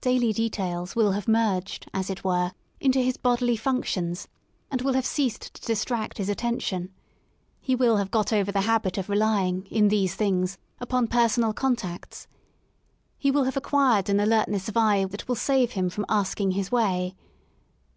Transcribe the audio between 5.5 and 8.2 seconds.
to dis tract his attention. He will have